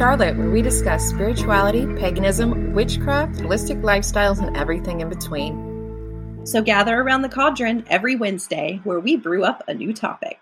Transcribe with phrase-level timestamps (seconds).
[0.00, 6.40] Charlotte, where we discuss spirituality, paganism, witchcraft, holistic lifestyles, and everything in between.
[6.46, 10.38] So gather around the cauldron every Wednesday where we brew up a new topic.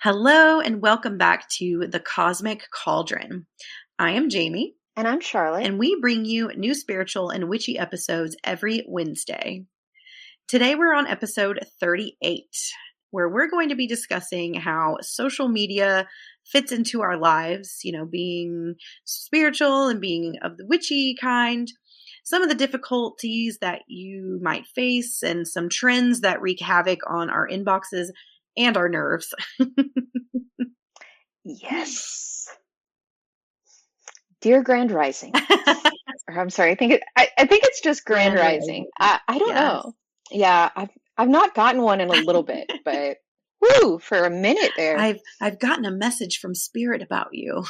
[0.00, 3.46] Hello, and welcome back to the Cosmic Cauldron.
[3.98, 4.74] I am Jamie.
[4.96, 5.66] And I'm Charlotte.
[5.66, 9.66] And we bring you new spiritual and witchy episodes every Wednesday.
[10.48, 12.46] Today we're on episode 38
[13.12, 16.08] where we're going to be discussing how social media
[16.44, 21.70] fits into our lives, you know, being spiritual and being of the witchy kind,
[22.24, 27.30] some of the difficulties that you might face, and some trends that wreak havoc on
[27.30, 28.08] our inboxes
[28.56, 29.34] and our nerves.
[31.44, 32.48] yes.
[34.40, 35.32] Dear Grand Rising.
[36.28, 38.86] I'm sorry, I think it I, I think it's just Grand, Grand Rising.
[38.98, 39.56] I, I don't yes.
[39.56, 39.92] know.
[40.30, 43.18] Yeah, I've I've not gotten one in a little bit, but
[43.60, 44.98] whoo, for a minute there.
[44.98, 47.64] I've I've gotten a message from spirit about you.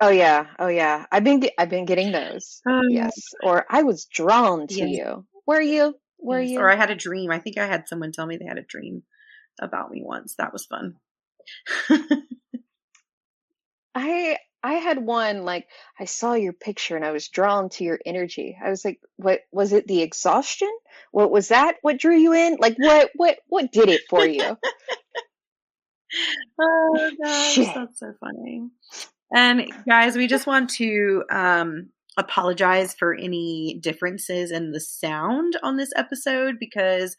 [0.00, 1.06] oh yeah, oh yeah.
[1.10, 2.60] I've been I've been getting those.
[2.68, 4.90] Um, yes, or I was drawn to yes.
[4.90, 5.26] you.
[5.46, 5.94] Were you?
[6.18, 6.50] Were yes.
[6.50, 6.60] you?
[6.60, 7.30] Or I had a dream.
[7.30, 9.02] I think I had someone tell me they had a dream
[9.60, 10.34] about me once.
[10.36, 10.96] That was fun.
[13.94, 15.68] I I had one like
[16.00, 18.56] I saw your picture and I was drawn to your energy.
[18.64, 20.70] I was like, what was it the exhaustion?
[21.12, 21.76] What was that?
[21.82, 22.56] What drew you in?
[22.58, 24.40] Like what what what did it for you?
[26.60, 27.74] oh gosh, Shit.
[27.74, 28.70] that's so funny.
[29.36, 35.76] And guys, we just want to um apologize for any differences in the sound on
[35.76, 37.18] this episode because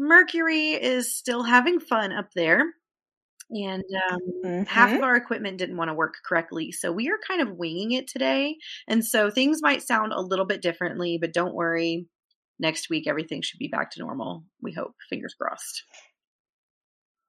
[0.00, 2.64] Mercury is still having fun up there
[3.50, 4.62] and um, mm-hmm.
[4.64, 5.04] half of mm-hmm.
[5.04, 6.72] our equipment didn't want to work correctly.
[6.72, 8.56] So we are kind of winging it today.
[8.88, 12.06] And so things might sound a little bit differently, but don't worry.
[12.58, 14.44] Next week, everything should be back to normal.
[14.60, 14.92] We hope.
[15.08, 15.82] Fingers crossed.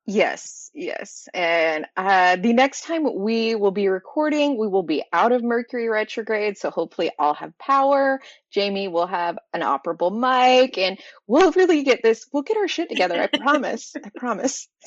[0.08, 1.28] Yes, yes.
[1.32, 5.90] And uh, the next time we will be recording, we will be out of Mercury
[5.90, 6.58] retrograde.
[6.58, 8.20] So hopefully I'll have power.
[8.52, 10.98] Jamie will have an operable mic and
[11.28, 13.22] we'll really get this, we'll get our shit together.
[13.22, 13.94] I promise.
[14.04, 14.68] I promise.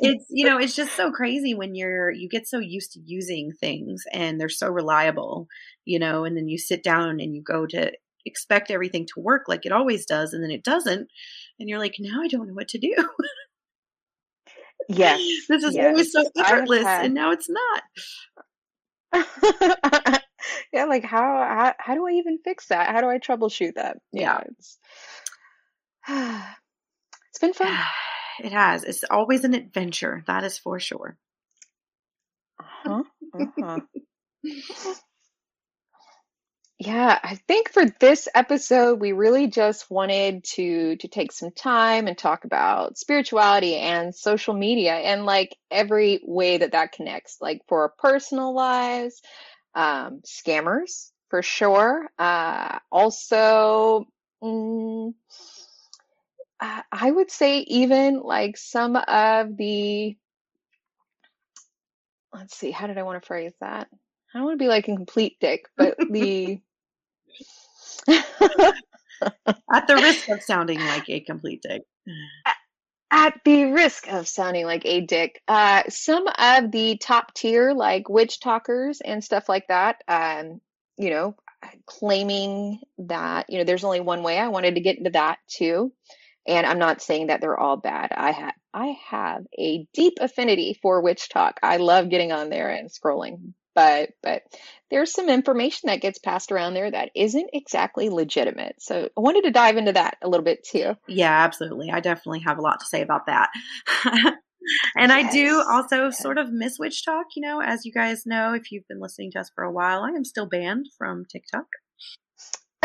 [0.00, 3.52] It's, you know, it's just so crazy when you're, you get so used to using
[3.52, 5.46] things and they're so reliable,
[5.84, 7.92] you know, and then you sit down and you go to
[8.26, 11.08] expect everything to work like it always does and then it doesn't.
[11.60, 12.94] And you're like, now I don't know what to do.
[14.88, 15.20] Yes.
[15.48, 15.86] this is yes.
[15.86, 17.06] always so effortless had...
[17.06, 17.82] and now it's not.
[20.72, 22.90] yeah, like how, how how do I even fix that?
[22.90, 23.98] How do I troubleshoot that?
[24.12, 24.78] Yeah, it's
[26.08, 27.76] it's been fun.
[28.40, 28.82] It has.
[28.82, 30.24] It's always an adventure.
[30.26, 31.16] That is for sure.
[32.58, 33.04] Uh-huh.
[33.32, 33.80] Uh-huh.
[36.86, 42.06] Yeah, I think for this episode we really just wanted to to take some time
[42.06, 47.62] and talk about spirituality and social media and like every way that that connects like
[47.68, 49.22] for our personal lives,
[49.74, 52.06] um scammers for sure.
[52.18, 54.06] Uh also
[54.42, 55.14] mm,
[56.60, 60.18] I would say even like some of the
[62.34, 63.88] let's see, how did I want to phrase that?
[64.34, 66.60] I don't want to be like a complete dick, but the
[68.08, 71.82] at the risk of sounding like a complete dick.
[73.10, 78.04] At the risk of sounding like a dick, uh, some of the top tier like
[78.04, 80.60] WitchTokers and stuff like that, um,
[80.96, 81.36] you know,
[81.86, 84.38] claiming that you know there's only one way.
[84.38, 85.92] I wanted to get into that too,
[86.46, 88.10] and I'm not saying that they're all bad.
[88.12, 91.54] I have I have a deep affinity for WitchTok.
[91.62, 94.42] I love getting on there and scrolling but but
[94.90, 98.76] there's some information that gets passed around there that isn't exactly legitimate.
[98.78, 100.94] So I wanted to dive into that a little bit too.
[101.08, 101.90] Yeah, absolutely.
[101.90, 103.48] I definitely have a lot to say about that.
[104.04, 105.10] and yes.
[105.10, 106.22] I do also yes.
[106.22, 109.40] sort of miss WitchTok, you know, as you guys know, if you've been listening to
[109.40, 111.66] us for a while, I am still banned from TikTok.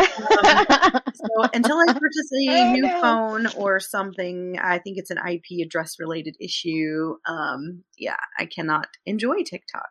[0.00, 5.18] um, so until I purchase a oh, new phone or something, I think it's an
[5.18, 7.16] IP address related issue.
[7.26, 9.90] Um, yeah, I cannot enjoy TikTok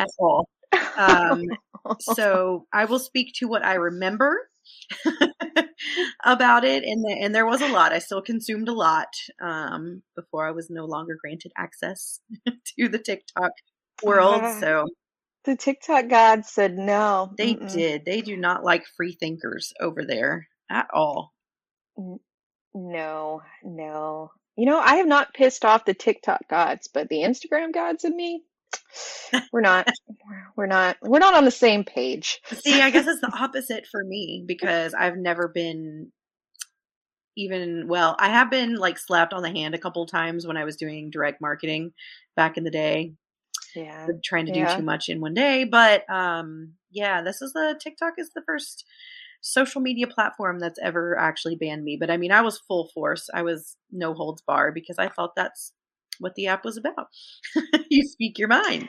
[0.00, 0.48] at all.
[0.96, 1.44] Um,
[2.00, 4.48] so I will speak to what I remember
[6.24, 7.92] about it, and the, and there was a lot.
[7.92, 9.08] I still consumed a lot
[9.40, 13.52] um, before I was no longer granted access to the TikTok
[14.02, 14.42] world.
[14.42, 14.86] Uh, so
[15.44, 17.32] the TikTok god said no.
[17.36, 17.72] They Mm-mm.
[17.72, 18.04] did.
[18.04, 21.32] They do not like free thinkers over there at all.
[22.74, 24.32] No, no.
[24.56, 28.14] You know, I have not pissed off the TikTok gods, but the Instagram gods of
[28.14, 28.42] me,
[29.52, 29.88] we're not
[30.56, 34.02] we're not we're not on the same page see i guess it's the opposite for
[34.04, 36.10] me because i've never been
[37.36, 40.64] even well, I have been like slapped on the hand a couple times when I
[40.64, 41.92] was doing direct marketing
[42.36, 43.14] back in the day.
[43.74, 44.08] Yeah.
[44.24, 44.68] Trying to Yeah.
[44.68, 45.64] do too much in one day.
[45.64, 48.84] But um yeah, this is the TikTok is the first
[49.40, 51.96] social media platform that's ever actually banned me.
[51.98, 53.30] But I mean I was full force.
[53.32, 55.72] I was no holds bar because I thought that's
[56.20, 57.08] what the app was about.
[57.90, 58.88] you speak your mind.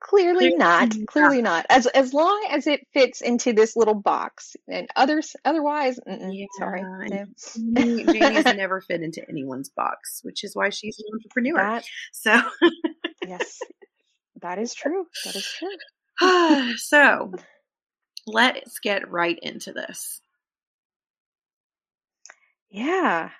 [0.00, 0.96] Clearly Clearly not.
[0.96, 1.06] not.
[1.06, 1.66] Clearly not.
[1.70, 6.82] As as long as it fits into this little box, and others otherwise, mm-mm, sorry.
[7.08, 7.24] Yeah,
[7.56, 8.12] No.
[8.12, 11.56] Jamie's never fit into anyone's box, which is why she's an entrepreneur.
[11.56, 12.42] That So,
[13.28, 13.60] yes,
[14.40, 15.06] that is true.
[15.24, 16.76] That is true.
[16.78, 17.32] so
[18.26, 20.20] let's get right into this.
[22.70, 23.30] Yeah.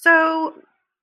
[0.00, 0.54] So,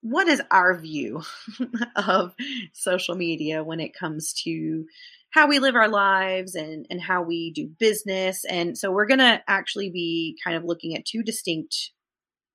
[0.01, 1.21] what is our view
[1.97, 2.33] of
[2.71, 4.85] social media when it comes to
[5.31, 8.45] how we live our lives and, and how we do business?
[8.45, 11.91] And so, we're going to actually be kind of looking at two distinct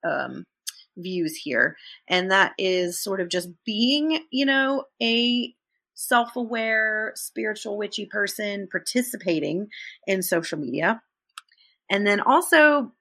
[0.03, 0.45] um,
[0.97, 1.77] views here.
[2.09, 5.55] And that is sort of just being, you know, a
[5.93, 9.69] self aware, spiritual, witchy person participating
[10.07, 11.03] in social media.
[11.91, 12.93] And then also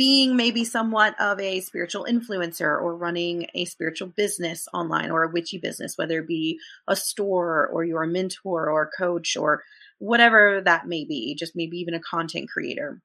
[0.00, 5.28] being maybe somewhat of a spiritual influencer or running a spiritual business online or a
[5.28, 6.58] witchy business, whether it be
[6.88, 9.62] a store or you're a mentor or a coach or
[9.98, 13.02] whatever that may be, just maybe even a content creator.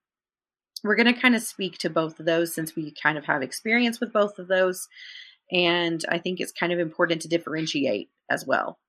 [0.86, 3.41] We're going to kind of speak to both of those since we kind of have
[3.41, 4.88] experience with both of those.
[5.51, 8.80] And I think it's kind of important to differentiate as well.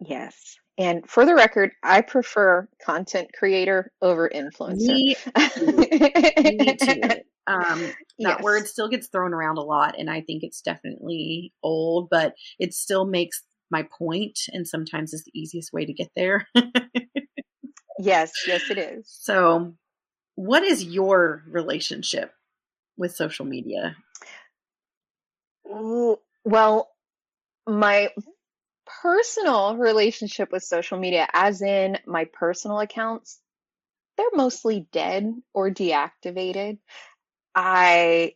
[0.00, 0.56] Yes.
[0.76, 4.96] And for the record, I prefer content creator over influencer.
[4.96, 5.16] Me,
[6.42, 7.02] me too.
[7.46, 8.42] Um, that Yes.
[8.42, 12.72] word still gets thrown around a lot and i think it's definitely old but it
[12.72, 13.42] still makes
[13.72, 16.46] my point and sometimes is the easiest way to get there
[17.98, 19.08] Yes, yes, it is.
[19.20, 19.74] so
[20.36, 22.32] what is your relationship
[22.96, 23.96] with social media
[26.44, 26.90] Well,
[27.66, 28.10] my
[29.02, 33.40] personal relationship with social media, as in my personal accounts,
[34.16, 36.78] they're mostly dead or deactivated.
[37.54, 38.34] I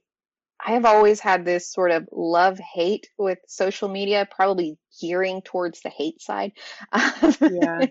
[0.65, 5.81] I have always had this sort of love hate with social media, probably gearing towards
[5.83, 6.53] the hate side.
[7.47, 7.87] Yeah.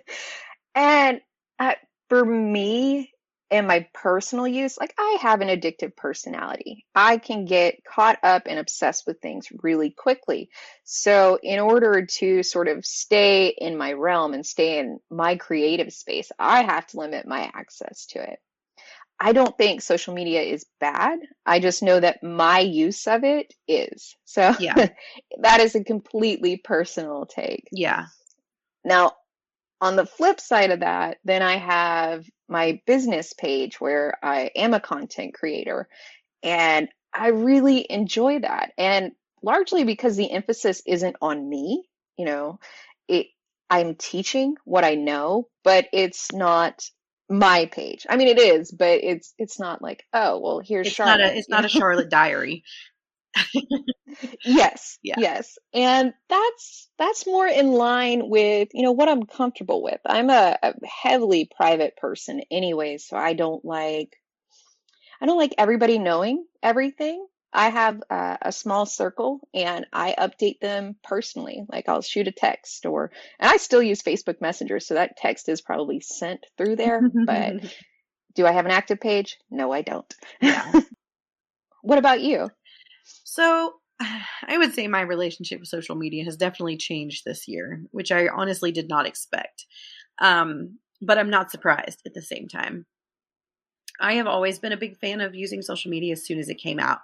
[0.76, 1.22] and
[1.60, 1.76] uh,
[2.10, 3.12] for me
[3.50, 6.86] and my personal use, like I have an addictive personality.
[6.96, 10.50] I can get caught up and obsessed with things really quickly.
[10.84, 15.94] So, in order to sort of stay in my realm and stay in my creative
[15.94, 18.40] space, I have to limit my access to it.
[19.20, 21.20] I don't think social media is bad.
[21.46, 24.16] I just know that my use of it is.
[24.26, 24.76] So, Yeah.
[25.42, 27.68] that is a completely personal take.
[27.72, 28.06] yeah
[28.84, 29.14] Now,
[29.82, 34.74] on the flip side of that, then I have my business page where I am
[34.74, 35.88] a content creator
[36.44, 38.72] and I really enjoy that.
[38.78, 42.60] And largely because the emphasis isn't on me, you know,
[43.08, 43.28] it
[43.70, 46.90] I'm teaching what I know, but it's not
[47.30, 48.06] my page.
[48.10, 51.20] I mean it is, but it's it's not like, oh, well, here's it's Charlotte.
[51.20, 52.64] not a it's not a charlotte diary
[54.46, 55.16] Yes, Yeah.
[55.20, 55.58] yes.
[55.74, 60.00] And that's that's more in line with, you know, what I'm comfortable with.
[60.06, 64.16] I'm a, a heavily private person anyway, so I don't like
[65.22, 67.26] I don't like everybody knowing everything.
[67.54, 71.64] I have uh, a small circle and I update them personally.
[71.68, 75.50] Like I'll shoot a text or and I still use Facebook Messenger, so that text
[75.50, 77.56] is probably sent through there, but
[78.36, 79.38] do I have an active page?
[79.50, 80.12] No, I don't.
[80.42, 80.72] yeah
[81.82, 82.50] What about you?
[83.24, 88.12] So, I would say my relationship with social media has definitely changed this year, which
[88.12, 89.66] I honestly did not expect.
[90.20, 92.86] Um, but I'm not surprised at the same time.
[94.00, 96.56] I have always been a big fan of using social media as soon as it
[96.56, 97.00] came out.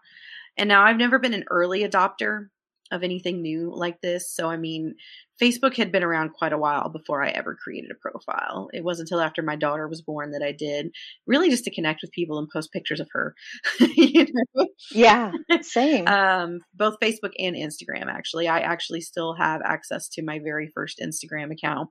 [0.57, 2.49] And now I've never been an early adopter
[2.93, 4.33] of anything new like this.
[4.33, 4.95] So, I mean,
[5.41, 8.69] Facebook had been around quite a while before I ever created a profile.
[8.71, 10.91] It wasn't until after my daughter was born that I did,
[11.25, 13.33] really just to connect with people and post pictures of her.
[13.79, 14.67] you know?
[14.91, 15.31] Yeah,
[15.61, 16.07] same.
[16.07, 18.05] um, both Facebook and Instagram.
[18.05, 21.89] Actually, I actually still have access to my very first Instagram account.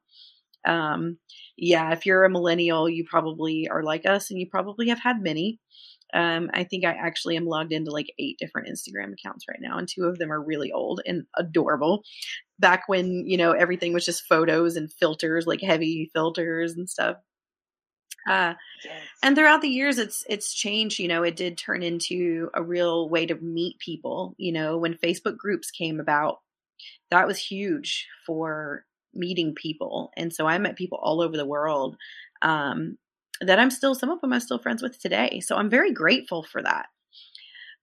[0.64, 1.18] Um,
[1.56, 5.20] yeah, if you're a millennial, you probably are like us, and you probably have had
[5.20, 5.58] many.
[6.14, 9.78] Um, I think I actually am logged into like eight different Instagram accounts right now,
[9.78, 12.02] and two of them are really old and adorable.
[12.58, 17.16] Back when you know everything was just photos and filters, like heavy filters and stuff.
[18.28, 18.54] Uh,
[18.84, 19.00] Yes.
[19.22, 23.08] and throughout the years it's it's changed you know it did turn into a real
[23.08, 26.38] way to meet people you know when facebook groups came about
[27.12, 31.96] that was huge for meeting people and so i met people all over the world
[32.42, 32.98] um
[33.46, 35.40] that I'm still, some of them I'm still friends with today.
[35.40, 36.86] So I'm very grateful for that.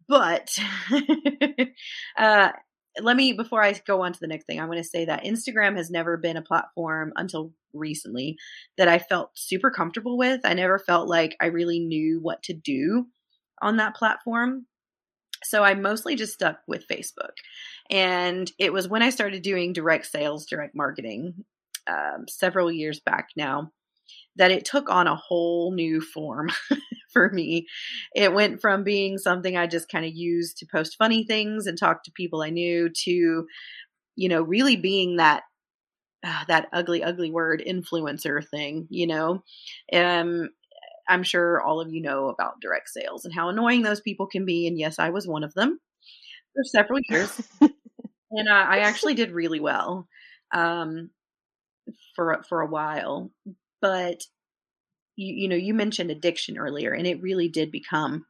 [0.08, 0.58] But
[2.18, 2.50] uh,
[3.00, 5.24] let me, before I go on to the next thing, I want to say that
[5.24, 8.38] Instagram has never been a platform until recently
[8.78, 10.42] that I felt super comfortable with.
[10.44, 13.06] I never felt like I really knew what to do
[13.62, 14.66] on that platform.
[15.44, 17.32] So I mostly just stuck with Facebook.
[17.90, 21.46] And it was when I started doing direct sales, direct marketing
[21.88, 23.72] um, several years back now
[24.36, 26.50] that it took on a whole new form
[27.14, 27.68] for me.
[28.16, 31.78] It went from being something I just kind of used to post funny things and
[31.78, 33.46] talk to people I knew to,
[34.16, 35.44] you know, really being that
[36.26, 39.44] uh, that ugly, ugly word influencer thing, you know.
[39.94, 40.50] Um,
[41.08, 44.46] I'm sure all of you know about direct sales and how annoying those people can
[44.46, 44.68] be.
[44.68, 45.80] And yes, I was one of them
[46.54, 47.42] for several years.
[47.62, 50.08] and uh, I actually did really well
[50.54, 51.10] um,
[52.16, 53.32] for for a while.
[53.82, 54.24] But
[55.16, 58.26] you you know you mentioned addiction earlier, and it really did become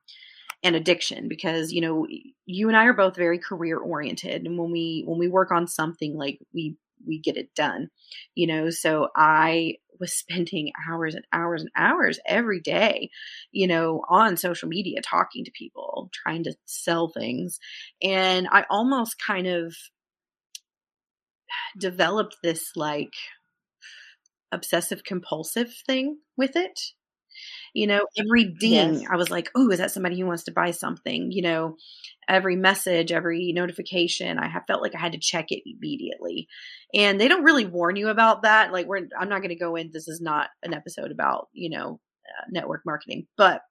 [0.63, 2.07] an addiction because you know
[2.45, 5.67] you and I are both very career oriented, and when we when we work on
[5.67, 6.75] something like we
[7.05, 7.89] we get it done,
[8.35, 8.69] you know.
[8.69, 13.09] So I was spending hours and hours and hours every day,
[13.51, 17.59] you know, on social media talking to people, trying to sell things,
[18.01, 19.75] and I almost kind of
[21.77, 23.13] developed this like
[24.51, 26.79] obsessive compulsive thing with it.
[27.73, 29.05] You know, every ding, yes.
[29.09, 31.31] I was like, oh, is that somebody who wants to buy something?
[31.31, 31.77] You know,
[32.27, 36.47] every message, every notification, I have felt like I had to check it immediately.
[36.93, 38.73] And they don't really warn you about that.
[38.73, 41.69] Like, we're, I'm not going to go in, this is not an episode about, you
[41.69, 43.61] know, uh, network marketing, but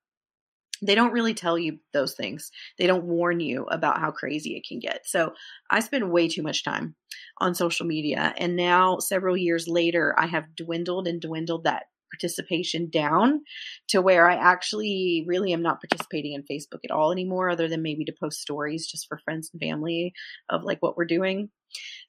[0.82, 2.50] they don't really tell you those things.
[2.78, 5.06] They don't warn you about how crazy it can get.
[5.06, 5.32] So
[5.70, 6.94] I spend way too much time
[7.38, 8.34] on social media.
[8.36, 13.42] And now, several years later, I have dwindled and dwindled that participation down
[13.88, 17.82] to where I actually really am not participating in Facebook at all anymore, other than
[17.82, 20.12] maybe to post stories just for friends and family
[20.48, 21.50] of like what we're doing.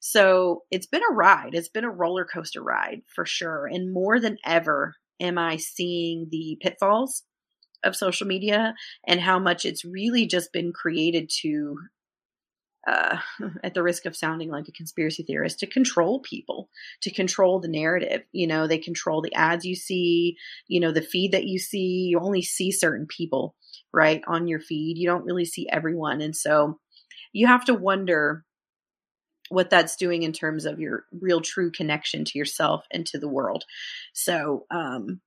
[0.00, 1.54] So it's been a ride.
[1.54, 3.66] It's been a roller coaster ride for sure.
[3.66, 7.22] And more than ever, am I seeing the pitfalls
[7.84, 8.74] of social media
[9.06, 11.76] and how much it's really just been created to
[12.86, 13.18] uh,
[13.62, 16.68] at the risk of sounding like a conspiracy theorist, to control people,
[17.02, 18.22] to control the narrative.
[18.32, 22.08] You know, they control the ads you see, you know, the feed that you see.
[22.08, 23.54] You only see certain people,
[23.92, 24.98] right, on your feed.
[24.98, 26.20] You don't really see everyone.
[26.20, 26.78] And so
[27.32, 28.44] you have to wonder
[29.50, 33.28] what that's doing in terms of your real true connection to yourself and to the
[33.28, 33.64] world.
[34.12, 35.20] So, um,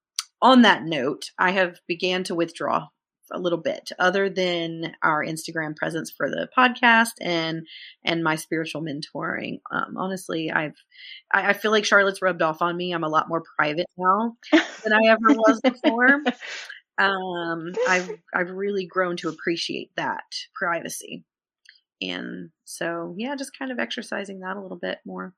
[0.44, 2.88] on that note, I have began to withdraw
[3.32, 7.66] a little bit other than our Instagram presence for the podcast and
[8.04, 9.60] and my spiritual mentoring.
[9.72, 10.76] Um, honestly, I've
[11.34, 12.92] I, I, feel like Charlotte's rubbed off on me.
[12.92, 16.22] I'm a lot more private now than I ever was before.
[17.00, 21.26] Um, I've I've really grown to appreciate that privacy,
[22.00, 25.34] and so yeah, just kind of exercising that a little bit more.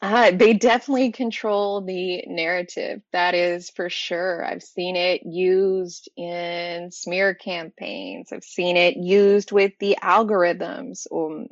[0.00, 3.02] Uh, they definitely control the narrative.
[3.12, 4.44] That is for sure.
[4.44, 8.32] I've seen it used in smear campaigns.
[8.32, 11.06] I've seen it used with the algorithms.
[11.12, 11.48] Um,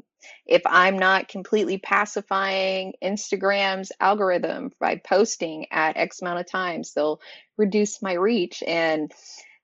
[0.46, 7.20] if I'm not completely pacifying Instagram's algorithm by posting at X amount of times, they'll
[7.56, 8.62] reduce my reach.
[8.66, 9.12] And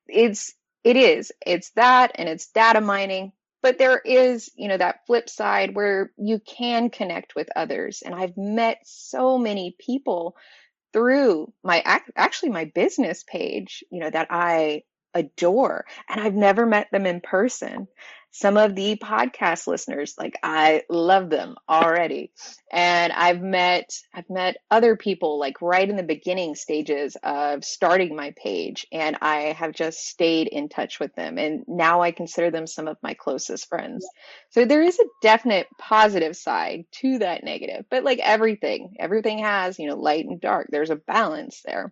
[0.07, 5.05] it's, it is, it's that and it's data mining but there is you know that
[5.07, 8.03] flip side where you can connect with others.
[8.05, 10.35] And i've met so many people
[10.93, 11.81] through my
[12.15, 14.83] actually my business page you know that i
[15.13, 15.85] adore.
[16.09, 17.87] And i've never met them in person
[18.37, 20.13] some of the podcast listeners.
[20.17, 22.31] Like i love them already.
[22.71, 28.15] And i've met i've met other people like right in the beginning stages of starting
[28.15, 31.39] my page and i have just stayed in touch with them.
[31.39, 34.07] And now i consider them some of my closest friends.
[34.51, 39.79] So there is a definite positive side to that negative but like everything everything has
[39.79, 40.67] you know light and dark.
[40.69, 41.91] There's a balance there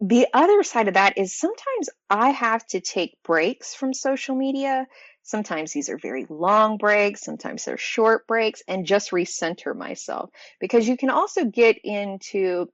[0.00, 4.86] the other side of that is sometimes I have to take breaks from social media.
[5.22, 10.88] Sometimes these are very long breaks, sometimes they're short breaks, and just recenter myself because
[10.88, 12.70] you can also get into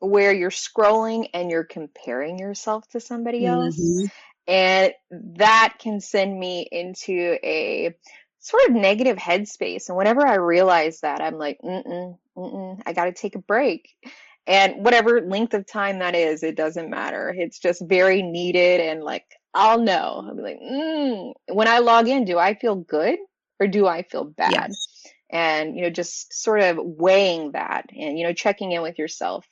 [0.00, 3.80] where you're scrolling and you're comparing yourself to somebody else.
[3.80, 4.06] Mm-hmm.
[4.46, 4.92] And
[5.38, 7.94] that can send me into a
[8.38, 9.88] sort of negative headspace.
[9.88, 13.88] And whenever I realize that, I'm like, mm-mm, mm-mm, I got to take a break
[14.46, 17.34] and whatever length of time that is it doesn't matter.
[17.36, 19.24] It's just very needed and like
[19.54, 20.24] i'll know.
[20.26, 21.32] I'll be like mm.
[21.52, 23.18] when i log in do i feel good
[23.60, 24.52] or do i feel bad?
[24.52, 24.86] Yes.
[25.30, 29.46] and you know just sort of weighing that and you know checking in with yourself.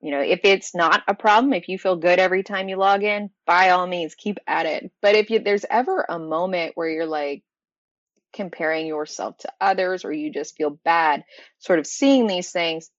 [0.00, 3.02] You know if it's not a problem if you feel good every time you log
[3.02, 4.90] in by all means keep at it.
[5.02, 7.42] But if you, there's ever a moment where you're like
[8.34, 11.24] comparing yourself to others or you just feel bad
[11.58, 12.90] sort of seeing these things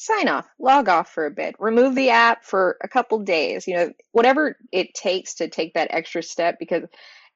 [0.00, 3.74] sign off log off for a bit remove the app for a couple days you
[3.74, 6.84] know whatever it takes to take that extra step because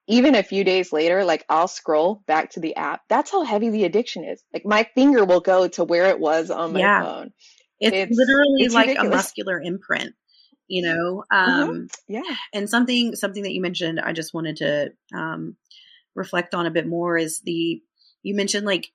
[0.07, 3.03] even a few days later, like I'll scroll back to the app.
[3.09, 4.43] That's how heavy the addiction is.
[4.53, 7.03] Like my finger will go to where it was on my yeah.
[7.03, 7.33] phone.
[7.81, 9.13] It's, it's literally it's like ridiculous.
[9.13, 10.15] a muscular imprint,
[10.69, 11.25] you know?
[11.33, 11.51] Mm-hmm.
[11.51, 11.85] Um, mm-hmm.
[12.09, 12.37] Yeah.
[12.53, 15.57] And something, something that you mentioned, I just wanted to, um,
[16.15, 17.83] reflect on a bit more is the,
[18.23, 18.91] you mentioned like,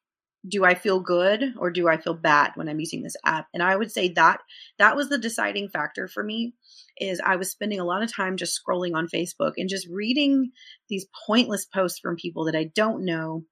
[0.47, 3.47] do I feel good or do I feel bad when I'm using this app?
[3.53, 4.39] And I would say that
[4.77, 6.53] that was the deciding factor for me
[6.97, 10.51] is I was spending a lot of time just scrolling on Facebook and just reading
[10.89, 13.43] these pointless posts from people that I don't know.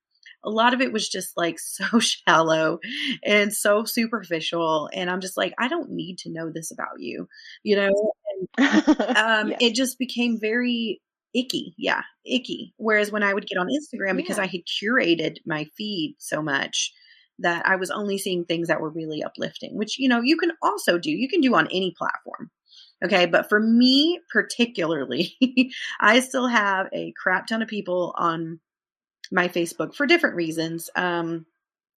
[0.44, 2.79] A lot of it was just like so shallow
[3.24, 4.89] and so superficial.
[4.94, 7.27] And I'm just like, I don't need to know this about you,
[7.63, 8.13] you know?
[8.58, 9.58] And, um, yeah.
[9.60, 11.01] It just became very
[11.38, 11.74] icky.
[11.77, 12.74] Yeah, icky.
[12.77, 14.39] Whereas when I would get on Instagram, because.
[14.39, 16.91] I had curated my feed so much,
[17.39, 20.51] that I was only seeing things that were really uplifting, which, you know, you can
[20.62, 21.12] also do.
[21.12, 22.50] You can do on any platform.
[23.03, 23.25] Okay.
[23.25, 25.38] But for me particularly,
[26.00, 28.60] I still have a crap ton of people on
[29.32, 30.89] my Facebook for different reasons.
[30.96, 31.46] Um,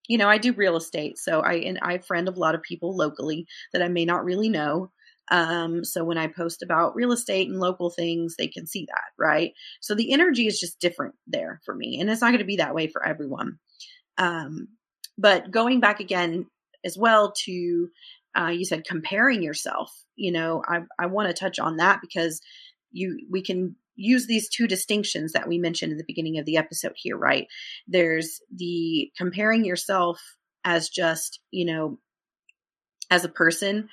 [0.08, 2.96] you know, I do real estate, so I and I friend a lot of people
[2.96, 4.90] locally that I may not really know.
[5.30, 9.04] Um, so when I post about real estate and local things, they can see that,
[9.18, 9.52] right?
[9.80, 12.56] So the energy is just different there for me, and it's not going to be
[12.56, 13.58] that way for everyone.
[14.18, 14.68] Um,
[15.16, 16.46] but going back again
[16.84, 17.88] as well to
[18.38, 22.40] uh, you said comparing yourself you know i, I want to touch on that because
[22.92, 26.56] you we can use these two distinctions that we mentioned in the beginning of the
[26.56, 27.46] episode here right
[27.86, 30.20] there's the comparing yourself
[30.64, 31.98] as just you know
[33.10, 33.88] as a person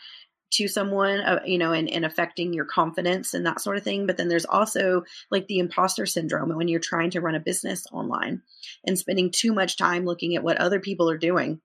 [0.49, 4.07] to someone uh, you know and, and affecting your confidence and that sort of thing
[4.07, 7.85] but then there's also like the imposter syndrome when you're trying to run a business
[7.91, 8.41] online
[8.85, 11.59] and spending too much time looking at what other people are doing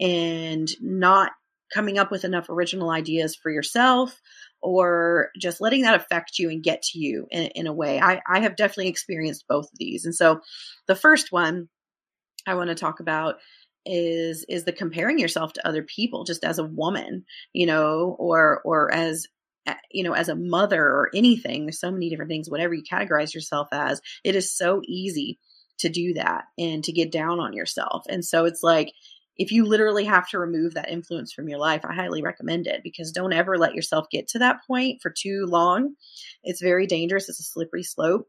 [0.00, 1.32] and not
[1.72, 4.20] coming up with enough original ideas for yourself
[4.60, 8.00] or just letting that affect you and get to you in, in a way.
[8.00, 10.04] I, I have definitely experienced both of these.
[10.04, 10.40] And so
[10.86, 11.68] the first one
[12.46, 13.36] I want to talk about
[13.88, 18.60] is is the comparing yourself to other people just as a woman, you know, or
[18.64, 19.26] or as
[19.90, 23.34] you know as a mother or anything there's so many different things whatever you categorize
[23.34, 25.38] yourself as it is so easy
[25.78, 28.92] to do that and to get down on yourself and so it's like
[29.38, 32.82] if you literally have to remove that influence from your life, I highly recommend it
[32.82, 35.94] because don't ever let yourself get to that point for too long.
[36.42, 37.28] It's very dangerous.
[37.28, 38.26] It's a slippery slope.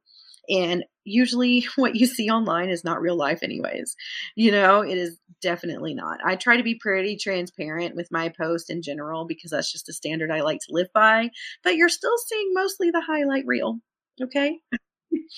[0.49, 3.95] And usually what you see online is not real life, anyways.
[4.35, 6.19] You know, it is definitely not.
[6.25, 9.93] I try to be pretty transparent with my post in general because that's just a
[9.93, 11.29] standard I like to live by.
[11.63, 13.79] But you're still seeing mostly the highlight reel.
[14.21, 14.59] Okay.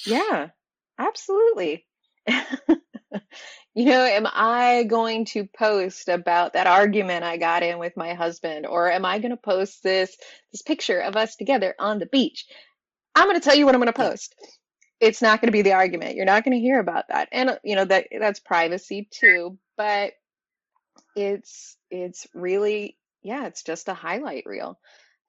[0.06, 0.48] yeah,
[0.98, 1.86] absolutely.
[3.74, 8.14] you know, am I going to post about that argument I got in with my
[8.14, 10.16] husband or am I going to post this
[10.52, 12.46] this picture of us together on the beach?
[13.16, 14.36] I'm going to tell you what I'm going to post.
[15.02, 16.16] It's not going to be the argument.
[16.16, 17.28] You're not going to hear about that.
[17.32, 20.14] And uh, you know that that's privacy too, but
[21.16, 24.80] it's it's really yeah, it's just a highlight reel.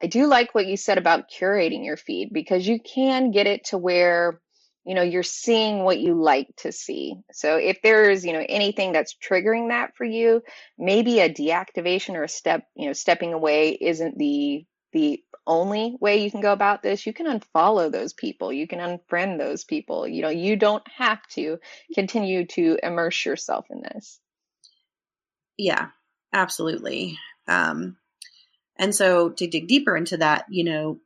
[0.02, 3.64] I do like what you said about curating your feed because you can get it
[3.66, 4.40] to where
[4.84, 8.92] you know you're seeing what you like to see so if there's you know anything
[8.92, 10.42] that's triggering that for you
[10.76, 16.22] maybe a deactivation or a step you know stepping away isn't the the only way
[16.22, 20.06] you can go about this you can unfollow those people you can unfriend those people
[20.06, 21.58] you know you don't have to
[21.94, 24.20] continue to immerse yourself in this
[25.58, 25.88] yeah
[26.32, 27.96] absolutely um
[28.78, 31.00] and so to dig deeper into that you know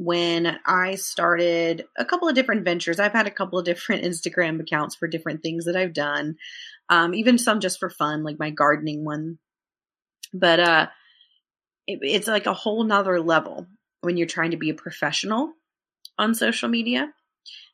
[0.00, 2.98] when I started a couple of different ventures.
[2.98, 6.36] I've had a couple of different Instagram accounts for different things that I've done,
[6.88, 9.38] um, even some just for fun, like my gardening one.
[10.32, 10.86] But uh,
[11.90, 13.66] it, it's like a whole nother level
[14.00, 15.52] when you're trying to be a professional
[16.18, 17.12] on social media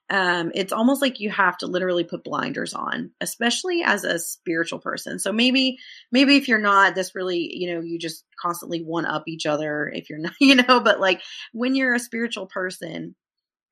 [0.09, 4.79] um, it's almost like you have to literally put blinders on, especially as a spiritual
[4.79, 5.18] person.
[5.18, 5.79] So maybe,
[6.12, 9.90] maybe if you're not this really, you know, you just constantly one up each other
[9.92, 13.16] if you're not, you know, but like when you're a spiritual person,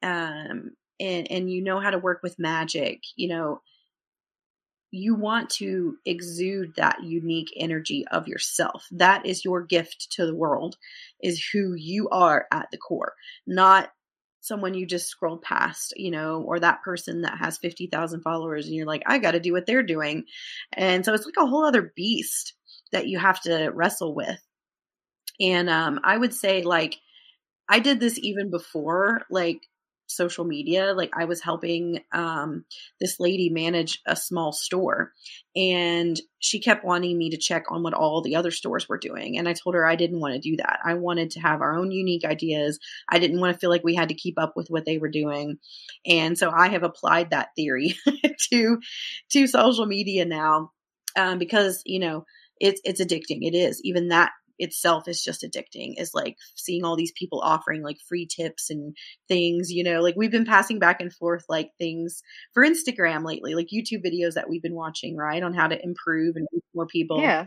[0.02, 3.60] um, and, and you know how to work with magic, you know,
[4.94, 8.86] you want to exude that unique energy of yourself.
[8.92, 10.76] That is your gift to the world,
[11.20, 13.14] is who you are at the core,
[13.46, 13.90] not
[14.40, 18.74] someone you just scroll past, you know, or that person that has 50,000 followers and
[18.74, 20.24] you're like, I got to do what they're doing.
[20.72, 22.54] And so it's like a whole other beast
[22.92, 24.40] that you have to wrestle with.
[25.40, 26.96] And um, I would say, like,
[27.68, 29.58] I did this even before, like,
[30.06, 32.64] social media like i was helping um,
[33.00, 35.12] this lady manage a small store
[35.56, 39.38] and she kept wanting me to check on what all the other stores were doing
[39.38, 40.78] and i told her i didn't want to do that.
[40.84, 42.78] I wanted to have our own unique ideas.
[43.08, 45.10] I didn't want to feel like we had to keep up with what they were
[45.10, 45.58] doing
[46.06, 47.96] and so i have applied that theory
[48.52, 48.78] to
[49.30, 50.72] to social media now
[51.16, 52.24] um, because you know
[52.60, 53.40] it's it's addicting.
[53.42, 53.80] It is.
[53.84, 58.26] Even that itself is just addicting is like seeing all these people offering like free
[58.26, 58.96] tips and
[59.28, 63.54] things you know like we've been passing back and forth like things for instagram lately
[63.54, 66.86] like youtube videos that we've been watching right on how to improve and reach more
[66.86, 67.20] people.
[67.20, 67.46] Yeah.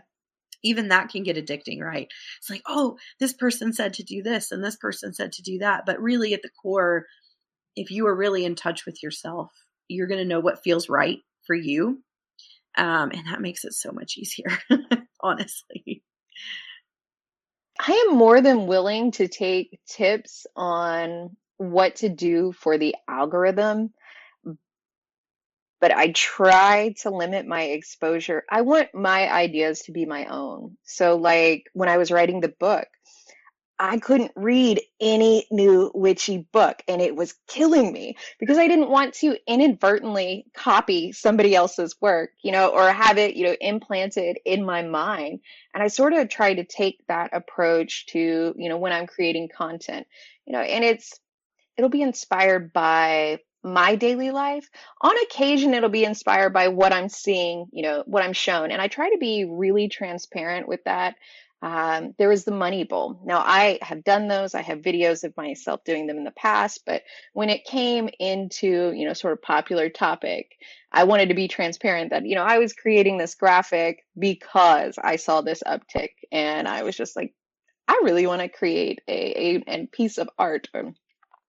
[0.64, 2.08] Even that can get addicting right?
[2.40, 5.60] It's like oh this person said to do this and this person said to do
[5.60, 5.86] that.
[5.86, 7.06] But really at the core
[7.76, 9.52] if you are really in touch with yourself
[9.88, 12.04] you're going to know what feels right for you
[12.76, 14.50] um, and that makes it so much easier
[15.22, 16.04] honestly
[17.80, 23.94] I am more than willing to take tips on what to do for the algorithm,
[25.80, 28.44] but I try to limit my exposure.
[28.50, 30.78] I want my ideas to be my own.
[30.84, 32.88] So, like when I was writing the book,
[33.80, 38.90] I couldn't read any new witchy book and it was killing me because I didn't
[38.90, 44.40] want to inadvertently copy somebody else's work, you know, or have it, you know, implanted
[44.46, 45.42] in my mind.
[45.74, 49.50] And I sort of try to take that approach to, you know, when I'm creating
[49.56, 50.08] content,
[50.46, 51.20] you know, and it's,
[51.78, 54.70] it'll be inspired by my daily life.
[55.02, 58.72] On occasion, it'll be inspired by what I'm seeing, you know, what I'm shown.
[58.72, 61.16] And I try to be really transparent with that
[61.62, 63.20] um, there was the Money Bowl.
[63.26, 64.54] Now, I have done those.
[64.54, 67.02] I have videos of myself doing them in the past, but
[67.34, 70.58] when it came into, you know, sort of popular topic,
[70.92, 75.16] I wanted to be transparent that, you know, I was creating this graphic because I
[75.16, 77.34] saw this uptick and I was just like,
[77.88, 80.94] I really want to create a, a, a piece of art or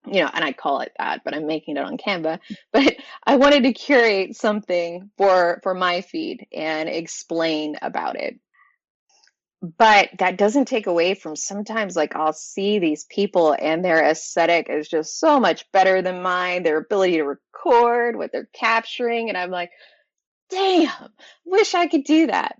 [0.06, 2.38] you know, and I call it that, but I'm making it on Canva.
[2.72, 8.40] But I wanted to curate something for for my feed and explain about it
[9.60, 14.68] but that doesn't take away from sometimes like I'll see these people and their aesthetic
[14.70, 19.28] is just so much better than mine, their ability to record what they're capturing.
[19.28, 19.70] And I'm like,
[20.48, 21.08] damn,
[21.44, 22.56] wish I could do that.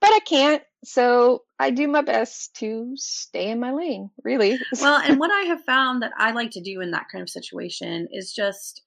[0.00, 0.62] But I can't.
[0.84, 4.58] So I do my best to stay in my lane, really.
[4.80, 7.28] well, and what I have found that I like to do in that kind of
[7.28, 8.82] situation is just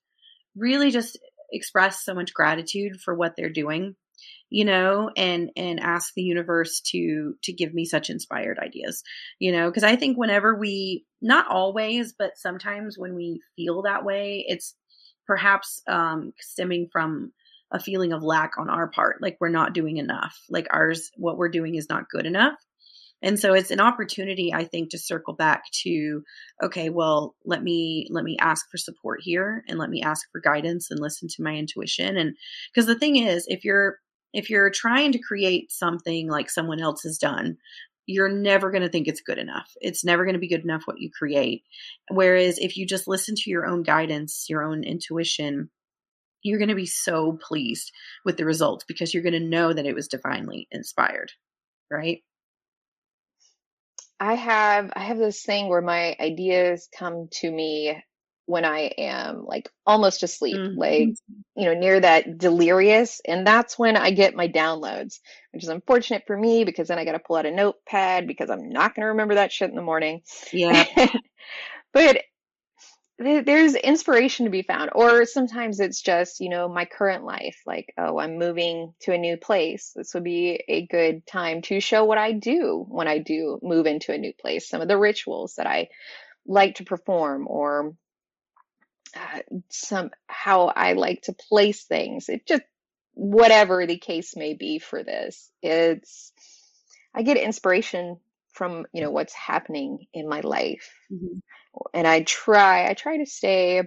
[0.56, 1.20] really just
[1.52, 3.96] express so much gratitude for what they're doing
[4.50, 9.04] you know and and ask the universe to to give me such inspired ideas
[9.40, 14.04] you know because i think whenever we not always but sometimes when we feel that
[14.04, 14.76] way it's
[15.28, 17.32] perhaps um stemming from
[17.72, 21.38] a feeling of lack on our part like we're not doing enough like ours what
[21.38, 22.56] we're doing is not good enough.
[23.22, 26.24] And so it's an opportunity i think to circle back to
[26.64, 30.40] okay well let me let me ask for support here and let me ask for
[30.40, 32.38] guidance and listen to my intuition and
[32.74, 34.00] because the thing is if you're
[34.34, 37.58] if you're trying to create something like someone else has done,
[38.06, 39.72] you're never going to think it's good enough.
[39.82, 41.64] It's never going to be good enough what you create.
[42.10, 45.70] Whereas if you just listen to your own guidance, your own intuition,
[46.42, 47.92] you're going to be so pleased
[48.26, 51.32] with the results because you're going to know that it was divinely inspired,
[51.92, 52.24] right?
[54.20, 58.04] I have I have this thing where my ideas come to me
[58.50, 60.80] when I am like almost asleep, mm-hmm.
[60.80, 61.10] like,
[61.56, 63.22] you know, near that delirious.
[63.24, 65.20] And that's when I get my downloads,
[65.54, 68.50] which is unfortunate for me because then I got to pull out a notepad because
[68.50, 70.24] I'm not going to remember that shit in the morning.
[70.52, 70.84] Yeah.
[71.94, 72.24] but
[73.20, 74.90] there's inspiration to be found.
[74.96, 79.18] Or sometimes it's just, you know, my current life, like, oh, I'm moving to a
[79.20, 79.92] new place.
[79.96, 83.86] This would be a good time to show what I do when I do move
[83.86, 85.90] into a new place, some of the rituals that I
[86.48, 87.94] like to perform or
[89.16, 92.30] uh, some how I like to place things.
[92.30, 92.64] It just
[93.14, 95.50] whatever the case may be for this.
[95.62, 96.32] It's
[97.14, 98.20] I get inspiration
[98.54, 101.40] from you know what's happening in my life, mm-hmm.
[101.94, 103.84] and I try I try to stay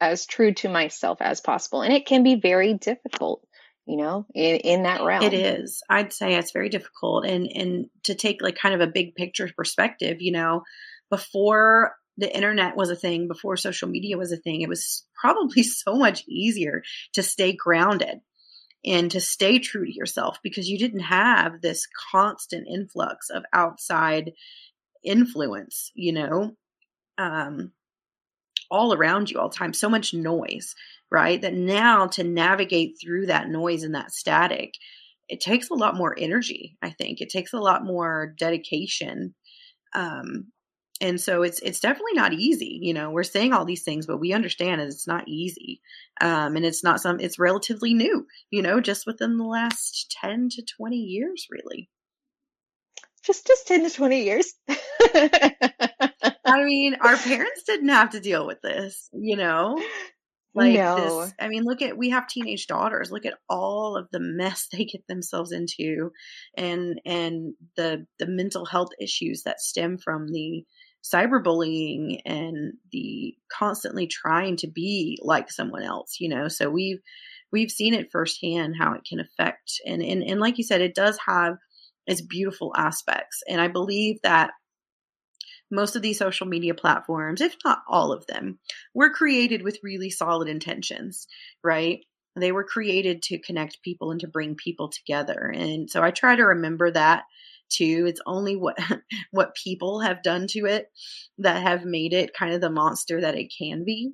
[0.00, 3.46] as true to myself as possible, and it can be very difficult
[3.86, 7.86] you know in, in that realm it is i'd say it's very difficult and and
[8.02, 10.62] to take like kind of a big picture perspective you know
[11.10, 15.62] before the internet was a thing, before social media was a thing, it was probably
[15.62, 16.82] so much easier
[17.14, 18.20] to stay grounded
[18.84, 24.32] and to stay true to yourself because you didn't have this constant influx of outside
[25.02, 26.56] influence, you know?
[27.16, 27.72] Um,
[28.70, 30.74] all around you all the time, so much noise,
[31.10, 31.40] right?
[31.40, 34.74] That now to navigate through that noise and that static,
[35.28, 37.20] it takes a lot more energy, I think.
[37.20, 39.34] It takes a lot more dedication.
[39.94, 40.52] Um,
[41.00, 44.18] and so it's it's definitely not easy you know we're saying all these things but
[44.18, 45.80] we understand that it's not easy
[46.20, 50.48] um, and it's not some it's relatively new you know just within the last 10
[50.50, 51.88] to 20 years really
[53.24, 55.54] just just 10 to 20 years i
[56.64, 59.76] mean our parents didn't have to deal with this you know
[60.54, 61.24] like no.
[61.24, 63.10] this, I mean, look at we have teenage daughters.
[63.10, 66.12] Look at all of the mess they get themselves into,
[66.56, 70.64] and and the the mental health issues that stem from the
[71.04, 76.16] cyberbullying and the constantly trying to be like someone else.
[76.20, 77.00] You know, so we've
[77.52, 80.94] we've seen it firsthand how it can affect, and and and like you said, it
[80.94, 81.56] does have
[82.06, 84.52] its beautiful aspects, and I believe that
[85.70, 88.58] most of these social media platforms, if not all of them,
[88.94, 91.26] were created with really solid intentions,
[91.62, 92.00] right?
[92.36, 95.52] They were created to connect people and to bring people together.
[95.54, 97.24] And so I try to remember that
[97.70, 98.06] too.
[98.08, 98.78] It's only what
[99.30, 100.86] what people have done to it
[101.38, 104.12] that have made it kind of the monster that it can be.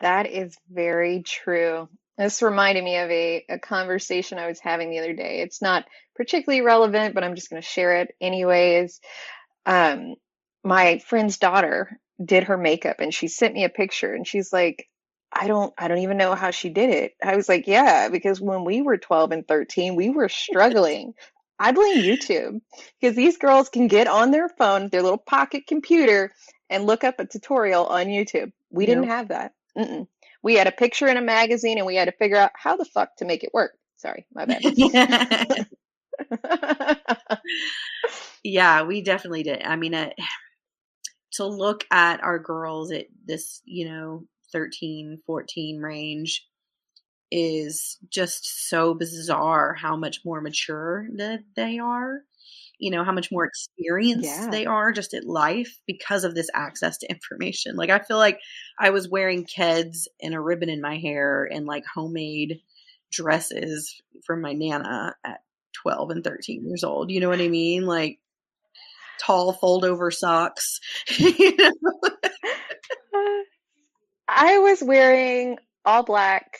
[0.00, 1.88] That is very true.
[2.18, 5.40] This reminded me of a, a conversation I was having the other day.
[5.40, 5.86] It's not
[6.16, 9.00] particularly relevant, but I'm just going to share it anyways
[9.66, 10.14] um,
[10.64, 14.86] my friend's daughter did her makeup and she sent me a picture and she's like,
[15.32, 17.12] I don't I don't even know how she did it.
[17.22, 21.12] I was like, yeah, because when we were 12 and 13, we were struggling.
[21.58, 22.60] I blame YouTube
[23.00, 26.32] because these girls can get on their phone, their little pocket computer,
[26.68, 28.52] and look up a tutorial on YouTube.
[28.70, 28.96] We yep.
[28.96, 29.52] didn't have that.
[29.76, 30.06] Mm-mm.
[30.42, 32.84] We had a picture in a magazine and we had to figure out how the
[32.84, 33.72] fuck to make it work.
[33.96, 34.62] Sorry, my bad.
[38.44, 39.62] yeah, we definitely did.
[39.62, 40.10] I mean, uh,
[41.32, 46.46] to look at our girls at this, you know, 13, 14 range
[47.30, 52.22] is just so bizarre how much more mature that they are
[52.78, 54.48] you know how much more experienced yeah.
[54.50, 58.38] they are just at life because of this access to information like i feel like
[58.78, 62.60] i was wearing keds and a ribbon in my hair and like homemade
[63.10, 65.40] dresses from my nana at
[65.82, 68.20] 12 and 13 years old you know what i mean like
[69.18, 70.80] tall fold over socks.
[71.18, 71.72] you know?
[74.28, 76.58] I was wearing all black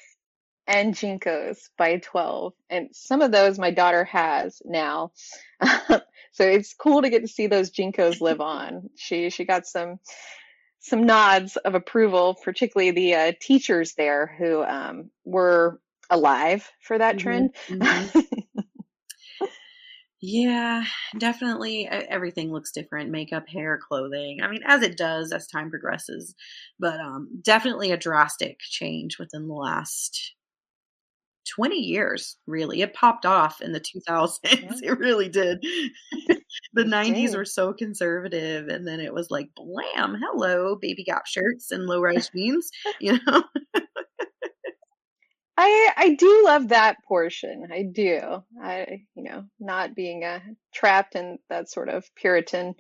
[0.67, 5.13] and JNCOs by 12 and some of those my daughter has now
[6.33, 9.99] so it's cool to get to see those JNCOs live on she she got some
[10.81, 17.17] some nods of approval particularly the uh, teachers there who um, were alive for that
[17.17, 18.21] mm-hmm, trend mm-hmm.
[20.29, 20.85] Yeah,
[21.19, 21.87] definitely.
[21.87, 24.41] Everything looks different makeup, hair, clothing.
[24.43, 26.35] I mean, as it does as time progresses,
[26.81, 30.35] but um, definitely a drastic change within the last
[31.55, 32.83] 20 years, really.
[32.83, 34.39] It popped off in the 2000s.
[34.83, 35.59] It really did.
[36.73, 41.71] the 90s were so conservative, and then it was like, blam, hello, baby gap shirts
[41.71, 43.43] and low rise jeans, you know?
[45.59, 47.69] I I do love that portion.
[47.73, 48.21] I do.
[48.63, 50.41] I you know not being uh,
[50.75, 52.75] trapped in that sort of Puritan.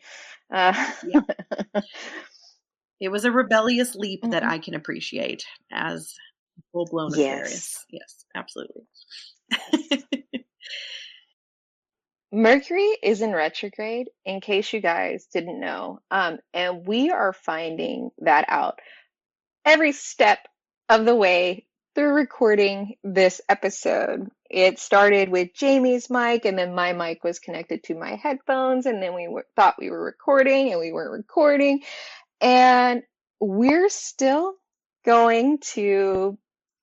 [0.52, 0.74] Uh,
[1.06, 1.80] yeah.
[3.00, 4.30] It was a rebellious leap mm-hmm.
[4.30, 6.14] that I can appreciate as
[6.72, 7.84] full blown yes.
[7.90, 8.82] Yes, absolutely.
[12.32, 16.00] Mercury is in retrograde, in case you guys didn't know.
[16.10, 18.80] Um, and we are finding that out
[19.64, 20.40] every step
[20.88, 24.28] of the way through recording this episode.
[24.50, 29.02] It started with Jamie's mic, and then my mic was connected to my headphones, and
[29.02, 31.82] then we thought we were recording, and we weren't recording.
[32.40, 33.02] And
[33.40, 34.54] we're still
[35.06, 36.38] going to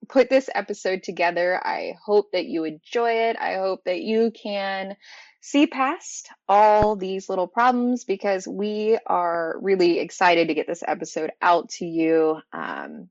[0.08, 1.60] put this episode together.
[1.64, 3.38] I hope that you enjoy it.
[3.40, 4.96] I hope that you can
[5.42, 11.32] see past all these little problems because we are really excited to get this episode
[11.42, 12.40] out to you.
[12.54, 13.10] Um,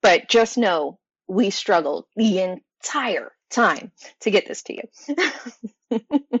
[0.00, 4.74] but just know we struggled the entire time to get this to
[5.90, 6.00] you.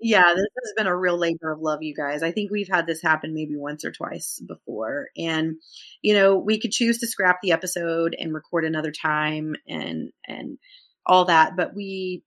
[0.00, 2.22] yeah, this has been a real labor of love, you guys.
[2.22, 5.08] I think we've had this happen maybe once or twice before.
[5.16, 5.56] And,
[6.02, 10.58] you know, we could choose to scrap the episode and record another time and and
[11.06, 12.22] all that, but we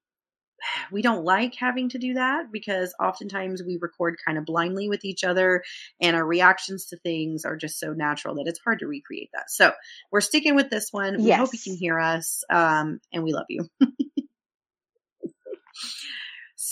[0.92, 5.06] we don't like having to do that because oftentimes we record kind of blindly with
[5.06, 5.64] each other
[6.02, 9.50] and our reactions to things are just so natural that it's hard to recreate that.
[9.50, 9.74] So
[10.12, 11.18] we're sticking with this one.
[11.18, 11.40] We yes.
[11.40, 13.68] hope you can hear us um, and we love you.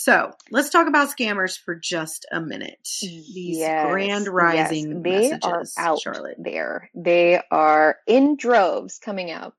[0.00, 2.88] So let's talk about scammers for just a minute.
[3.02, 5.02] These yes, grand rising yes.
[5.02, 6.36] They messages, are out Charlotte.
[6.38, 6.88] there.
[6.94, 9.54] They are in droves coming out.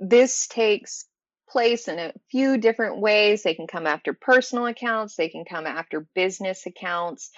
[0.00, 1.04] This takes
[1.48, 3.44] place in a few different ways.
[3.44, 7.30] They can come after personal accounts, they can come after business accounts.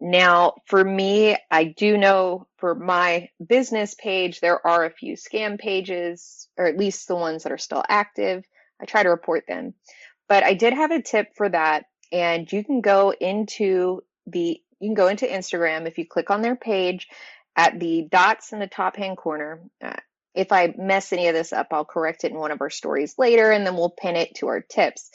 [0.00, 5.56] Now, for me, I do know for my business page, there are a few scam
[5.56, 8.42] pages, or at least the ones that are still active.
[8.82, 9.74] I try to report them.
[10.30, 11.86] But I did have a tip for that.
[12.12, 16.40] And you can go into the, you can go into Instagram if you click on
[16.40, 17.08] their page
[17.56, 19.60] at the dots in the top hand corner.
[19.82, 19.96] Uh,
[20.34, 23.16] if I mess any of this up, I'll correct it in one of our stories
[23.18, 25.10] later and then we'll pin it to our tips.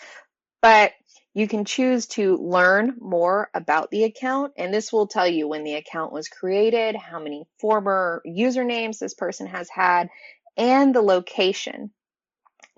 [0.61, 0.91] But
[1.33, 5.65] you can choose to learn more about the account, and this will tell you when
[5.65, 10.09] the account was created, how many former usernames this person has had,
[10.55, 11.91] and the location.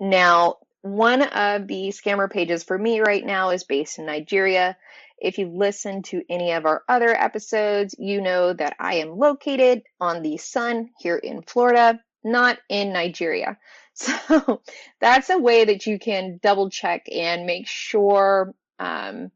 [0.00, 4.76] Now, one of the scammer pages for me right now is based in Nigeria.
[5.18, 9.82] If you've listened to any of our other episodes, you know that I am located
[10.00, 13.58] on the sun here in Florida, not in Nigeria.
[14.00, 14.62] So
[15.00, 19.32] that's a way that you can double check and make sure um,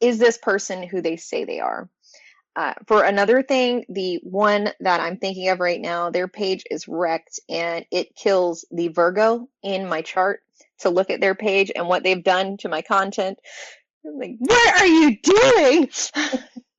[0.00, 1.90] is this person who they say they are.
[2.58, 6.88] Uh, for another thing, the one that I'm thinking of right now, their page is
[6.88, 10.40] wrecked and it kills the Virgo in my chart
[10.80, 13.38] to look at their page and what they've done to my content.
[14.04, 15.88] I'm like, what are you doing?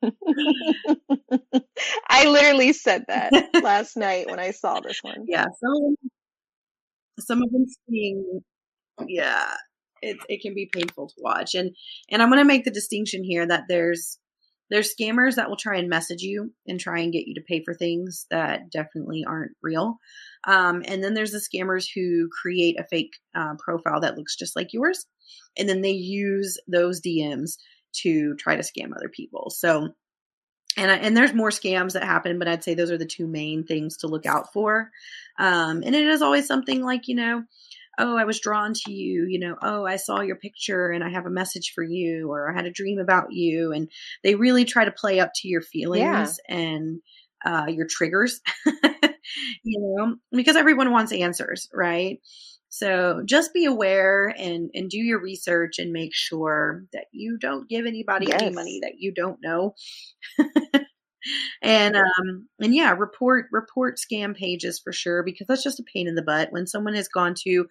[2.10, 3.32] I literally said that
[3.64, 5.24] last night when I saw this one.
[5.30, 5.96] Yeah, some
[7.20, 8.42] some of them seeing,
[9.08, 9.54] yeah,
[10.02, 11.74] it it can be painful to watch, and
[12.10, 14.19] and I'm going to make the distinction here that there's
[14.70, 17.64] there's scammers that will try and message you and try and get you to pay
[17.64, 19.98] for things that definitely aren't real.
[20.46, 24.56] Um, and then there's the scammers who create a fake uh, profile that looks just
[24.56, 25.06] like yours.
[25.58, 27.58] And then they use those DMs
[28.02, 29.50] to try to scam other people.
[29.50, 29.90] So,
[30.78, 33.28] and I, and there's more scams that happen, but I'd say those are the two
[33.28, 34.92] main things to look out for.
[35.40, 37.44] Um, and it is always something like you know,
[38.00, 41.10] oh, I was drawn to you, you know, oh, I saw your picture and I
[41.10, 43.90] have a message for you, or I had a dream about you, and
[44.24, 46.56] they really try to play up to your feelings yeah.
[46.56, 47.02] and
[47.46, 48.42] uh, your triggers,
[49.64, 52.20] you know, because everyone wants answers, right?
[52.70, 57.68] So just be aware and and do your research and make sure that you don't
[57.68, 58.42] give anybody yes.
[58.42, 59.74] any money that you don't know.
[61.62, 66.08] and um and yeah, report report scam pages for sure because that's just a pain
[66.08, 67.68] in the butt when someone has gone to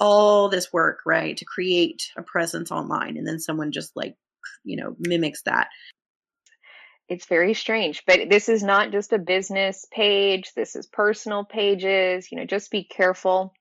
[0.00, 4.16] all this work, right, to create a presence online and then someone just like
[4.64, 5.68] you know mimics that.
[7.08, 12.30] It's very strange but this is not just a business page this is personal pages
[12.32, 13.52] you know just be careful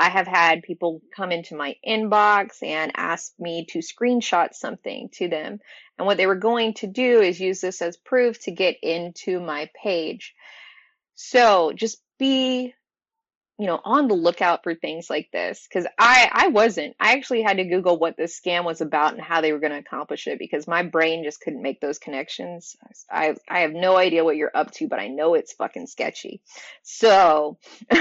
[0.00, 5.28] I have had people come into my inbox and ask me to screenshot something to
[5.28, 5.60] them.
[5.98, 9.40] And what they were going to do is use this as proof to get into
[9.40, 10.34] my page.
[11.16, 12.72] So just be,
[13.58, 15.68] you know, on the lookout for things like this.
[15.70, 19.20] Cause I, I wasn't, I actually had to Google what this scam was about and
[19.20, 22.74] how they were going to accomplish it because my brain just couldn't make those connections.
[23.10, 26.40] I, I have no idea what you're up to, but I know it's fucking sketchy.
[26.82, 27.58] So,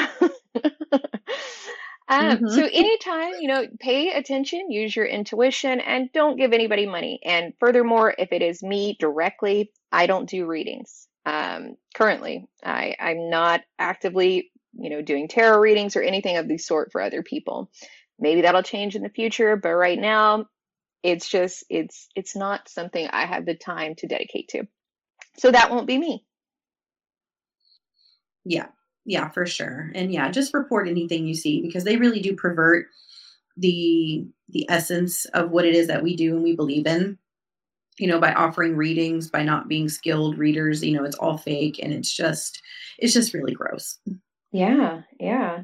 [2.10, 2.48] Um, mm-hmm.
[2.48, 7.20] So anytime, you know, pay attention, use your intuition, and don't give anybody money.
[7.24, 11.08] And furthermore, if it is me directly, I don't do readings.
[11.28, 16.58] Um, currently, I, I'm not actively, you know, doing tarot readings or anything of the
[16.58, 17.70] sort for other people.
[18.18, 20.46] Maybe that'll change in the future, but right now,
[21.04, 24.64] it's just it's it's not something I have the time to dedicate to.
[25.38, 26.26] So that won't be me.
[28.44, 28.68] Yeah,
[29.06, 29.92] yeah, for sure.
[29.96, 32.88] And yeah, just report anything you see because they really do pervert
[33.58, 37.18] the the essence of what it is that we do and we believe in.
[37.98, 41.80] You know, by offering readings, by not being skilled readers, you know, it's all fake
[41.82, 42.62] and it's just
[42.98, 43.98] it's just really gross.
[44.52, 45.64] Yeah, yeah.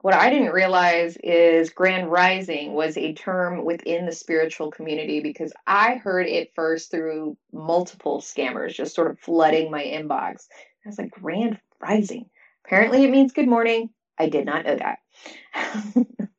[0.00, 5.52] What I didn't realize is grand rising was a term within the spiritual community because
[5.66, 10.46] I heard it first through multiple scammers just sort of flooding my inbox.
[10.84, 12.30] I was like, grand rising.
[12.68, 13.88] Apparently, it means good morning.
[14.18, 14.98] I did not know that.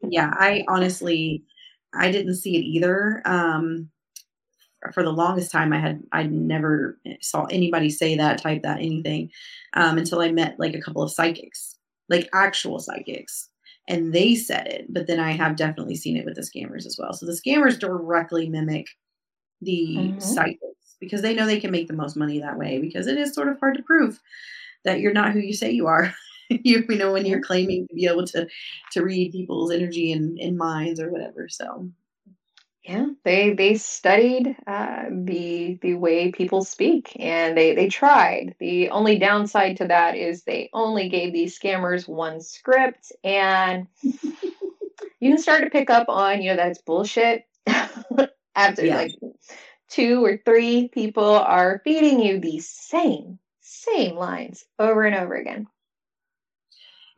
[0.03, 1.43] yeah, I honestly,
[1.91, 3.23] I didn't see it either.
[3.25, 3.89] Um,
[4.93, 9.31] for the longest time, I had I never saw anybody say that, type that, anything,
[9.73, 11.77] um, until I met like a couple of psychics,
[12.09, 13.49] like actual psychics,
[13.87, 14.85] and they said it.
[14.87, 17.11] But then I have definitely seen it with the scammers as well.
[17.11, 18.85] So the scammers directly mimic
[19.61, 20.19] the mm-hmm.
[20.19, 23.33] psychics because they know they can make the most money that way because it is
[23.33, 24.19] sort of hard to prove
[24.85, 26.13] that you're not who you say you are.
[26.49, 28.47] you, you know, when you're claiming to be able to
[28.91, 31.47] to read people's energy and, and minds or whatever.
[31.47, 31.89] So
[32.83, 38.55] Yeah, they they studied uh, the the way people speak, and they they tried.
[38.59, 45.31] The only downside to that is they only gave these scammers one script, and you
[45.31, 47.45] can start to pick up on you know that's bullshit
[48.55, 48.95] after yeah.
[48.97, 49.11] like
[49.89, 53.39] two or three people are feeding you the same
[53.81, 55.67] same lines over and over again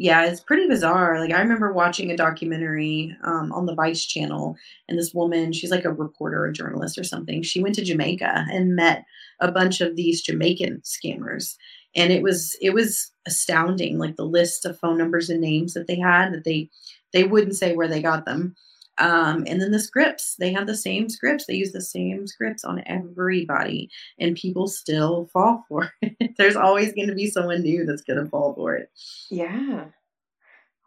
[0.01, 1.19] yeah, it's pretty bizarre.
[1.19, 4.55] Like I remember watching a documentary um, on the Vice channel,
[4.89, 7.43] and this woman, she's like a reporter, a journalist, or something.
[7.43, 9.05] She went to Jamaica and met
[9.41, 11.55] a bunch of these Jamaican scammers,
[11.95, 13.99] and it was it was astounding.
[13.99, 16.71] Like the list of phone numbers and names that they had that they
[17.13, 18.55] they wouldn't say where they got them.
[18.97, 21.45] Um, and then the scripts, they have the same scripts.
[21.45, 23.89] They use the same scripts on everybody,
[24.19, 26.35] and people still fall for it.
[26.37, 28.91] There's always going to be someone new that's going to fall for it.
[29.29, 29.85] Yeah.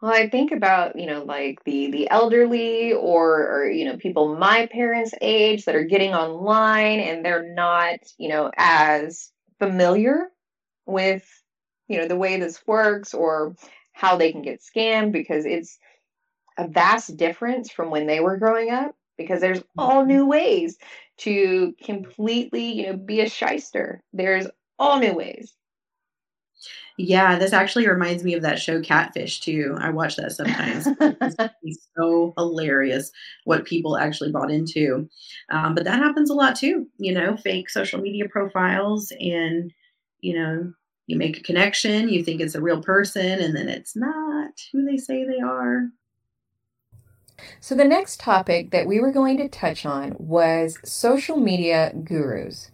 [0.01, 4.35] Well, I think about you know like the the elderly or or you know people
[4.35, 10.29] my parents' age that are getting online and they're not you know as familiar
[10.85, 11.25] with
[11.87, 13.55] you know the way this works or
[13.93, 15.79] how they can get scammed because it's
[16.57, 20.09] a vast difference from when they were growing up because there's all mm-hmm.
[20.09, 20.77] new ways
[21.17, 24.03] to completely, you know, be a shyster.
[24.13, 24.47] There's
[24.77, 25.55] all new ways.
[26.97, 29.75] Yeah, this actually reminds me of that show Catfish too.
[29.79, 30.87] I watch that sometimes.
[31.63, 33.11] it's so hilarious
[33.43, 35.09] what people actually bought into.
[35.49, 36.87] Um, but that happens a lot too.
[36.97, 39.73] You know, fake social media profiles, and
[40.21, 40.71] you know,
[41.07, 44.85] you make a connection, you think it's a real person, and then it's not who
[44.85, 45.87] they say they are.
[47.59, 52.71] So, the next topic that we were going to touch on was social media gurus.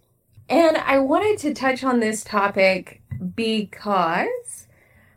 [0.49, 3.01] And I wanted to touch on this topic
[3.35, 4.67] because,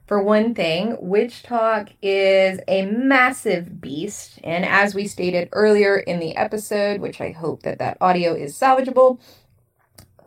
[0.07, 4.39] for one thing, WitchTok is a massive beast.
[4.45, 8.59] And as we stated earlier in the episode, which I hope that that audio is
[8.59, 9.19] salvageable,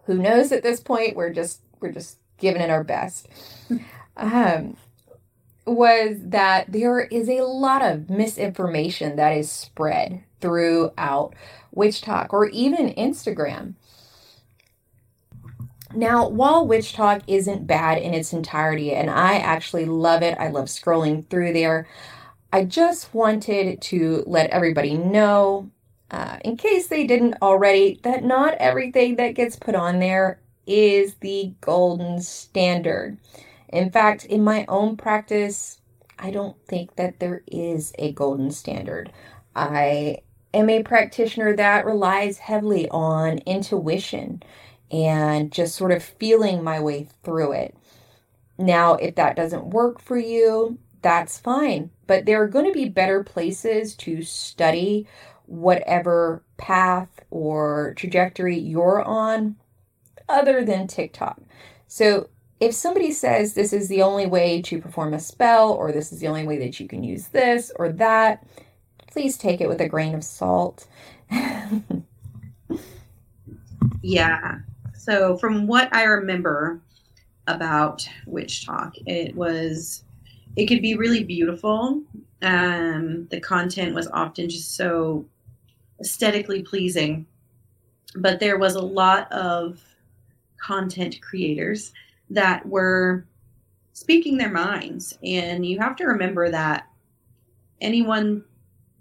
[0.05, 1.15] who knows at this point?
[1.15, 3.27] We're just we're just giving it our best.
[4.19, 4.77] Um,
[5.67, 11.33] was that there is a lot of misinformation that is spread throughout
[11.75, 13.73] WitchTok or even Instagram.
[15.93, 20.65] Now, while WitchTok isn't bad in its entirety, and I actually love it, I love
[20.65, 21.87] scrolling through there,
[22.51, 25.69] I just wanted to let everybody know,
[26.11, 31.15] uh, in case they didn't already, that not everything that gets put on there is
[31.15, 33.17] the golden standard.
[33.69, 35.81] In fact, in my own practice,
[36.19, 39.11] I don't think that there is a golden standard.
[39.55, 40.19] I
[40.53, 44.41] am a practitioner that relies heavily on intuition
[44.89, 47.75] and just sort of feeling my way through it.
[48.57, 51.91] Now, if that doesn't work for you, that's fine.
[52.07, 55.07] But there are going to be better places to study
[55.45, 59.55] whatever path or trajectory you're on
[60.27, 61.39] other than TikTok.
[61.87, 62.29] So
[62.59, 66.19] if somebody says this is the only way to perform a spell, or this is
[66.19, 68.47] the only way that you can use this or that,
[69.11, 70.87] please take it with a grain of salt.
[74.01, 74.59] yeah.
[74.95, 76.81] So, from what I remember
[77.47, 80.03] about WitchTok, it was,
[80.55, 82.01] it could be really beautiful.
[82.41, 85.25] Um, the content was often just so
[86.01, 87.25] aesthetically pleasing,
[88.15, 89.79] but there was a lot of
[90.59, 91.93] content creators
[92.29, 93.25] that were
[93.93, 95.17] speaking their minds.
[95.23, 96.87] And you have to remember that
[97.81, 98.43] anyone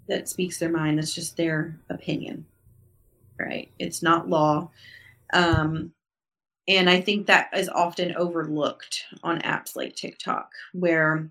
[0.07, 2.45] that speaks their mind, that's just their opinion,
[3.39, 3.71] right?
[3.79, 4.69] It's not law.
[5.33, 5.91] Um,
[6.67, 11.29] and I think that is often overlooked on apps like TikTok, where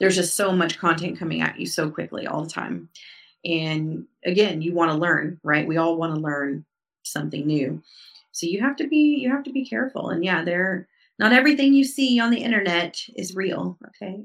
[0.00, 2.88] there's just so much content coming at you so quickly all the time.
[3.44, 5.66] And again, you want to learn, right?
[5.66, 6.64] We all want to learn
[7.02, 7.82] something new.
[8.34, 10.10] So you have to be you have to be careful.
[10.10, 14.24] And yeah, there not everything you see on the internet is real, okay?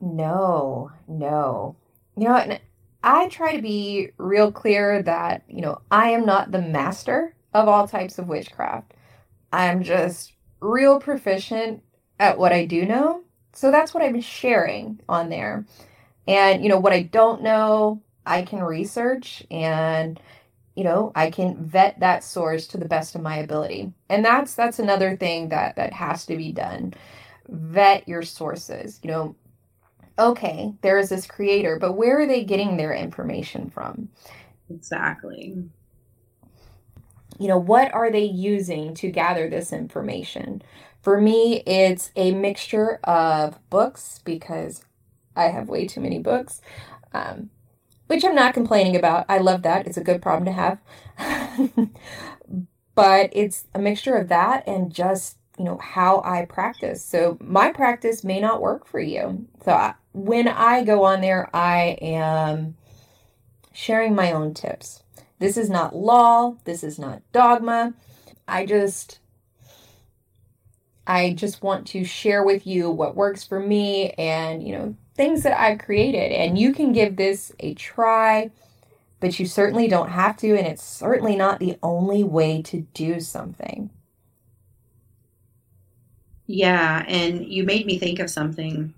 [0.00, 1.76] no, no.
[2.16, 2.60] You know, and
[3.02, 7.68] I try to be real clear that, you know, I am not the master of
[7.68, 8.92] all types of witchcraft.
[9.52, 11.82] I'm just real proficient
[12.18, 13.22] at what I do know.
[13.52, 15.64] So that's what I'm sharing on there.
[16.26, 20.18] And, you know, what I don't know, I can research and
[20.74, 23.92] you know i can vet that source to the best of my ability.
[24.08, 26.94] And that's that's another thing that that has to be done.
[27.48, 29.36] Vet your sources you know.
[30.18, 34.08] Okay there is this creator but where are they getting their information from?
[34.70, 35.56] Exactly.
[37.38, 40.62] You know what are they using to gather this information?
[41.02, 44.84] For me it's a mixture of books because
[45.36, 46.60] i have way too many books.
[47.12, 47.50] Um,
[48.14, 49.26] which I'm not complaining about.
[49.28, 49.88] I love that.
[49.88, 50.78] It's a good problem to have.
[52.94, 57.04] but it's a mixture of that and just, you know, how I practice.
[57.04, 59.48] So my practice may not work for you.
[59.64, 62.76] So I, when I go on there, I am
[63.72, 65.02] sharing my own tips.
[65.40, 67.94] This is not law, this is not dogma.
[68.46, 69.18] I just
[71.04, 75.42] I just want to share with you what works for me and, you know, things
[75.42, 76.32] that I've created.
[76.32, 78.50] And you can give this a try,
[79.20, 80.56] but you certainly don't have to.
[80.56, 83.90] And it's certainly not the only way to do something.
[86.46, 87.04] Yeah.
[87.08, 88.92] And you made me think of something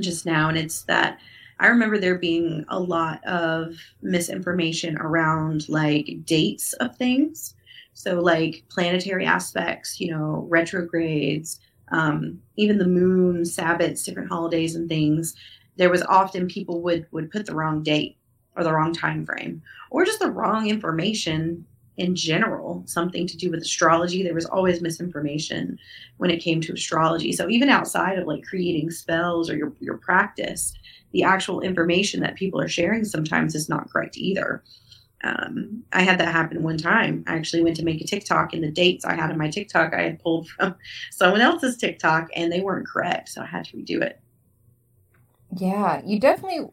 [0.00, 0.48] just now.
[0.48, 1.18] And it's that
[1.60, 7.54] I remember there being a lot of misinformation around like dates of things.
[7.94, 11.58] So, like planetary aspects, you know, retrogrades,
[11.90, 15.34] um, even the moon, Sabbats, different holidays and things.
[15.76, 18.16] There was often people would would put the wrong date
[18.56, 21.64] or the wrong time frame or just the wrong information
[21.96, 24.22] in general, something to do with astrology.
[24.22, 25.78] There was always misinformation
[26.18, 27.32] when it came to astrology.
[27.32, 30.74] So even outside of like creating spells or your, your practice,
[31.12, 34.62] the actual information that people are sharing sometimes is not correct either
[35.24, 37.24] um, I had that happen one time.
[37.26, 39.92] I actually went to make a TikTok, and the dates I had in my TikTok
[39.94, 40.76] I had pulled from
[41.10, 44.20] someone else's TikTok, and they weren't correct, so I had to redo it.
[45.56, 46.68] Yeah, you definitely